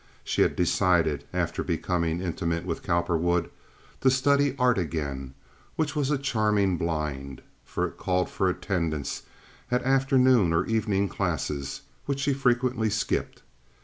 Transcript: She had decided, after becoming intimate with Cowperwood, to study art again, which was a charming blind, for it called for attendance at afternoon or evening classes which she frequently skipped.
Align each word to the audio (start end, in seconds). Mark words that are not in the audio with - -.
She 0.23 0.41
had 0.41 0.55
decided, 0.55 1.25
after 1.31 1.63
becoming 1.63 2.21
intimate 2.21 2.65
with 2.65 2.81
Cowperwood, 2.81 3.51
to 3.99 4.09
study 4.09 4.55
art 4.57 4.79
again, 4.79 5.35
which 5.75 5.95
was 5.95 6.09
a 6.09 6.17
charming 6.17 6.75
blind, 6.75 7.43
for 7.63 7.85
it 7.85 7.97
called 7.99 8.27
for 8.27 8.49
attendance 8.49 9.21
at 9.69 9.83
afternoon 9.83 10.53
or 10.53 10.65
evening 10.65 11.07
classes 11.07 11.81
which 12.07 12.19
she 12.21 12.33
frequently 12.33 12.89
skipped. 12.89 13.43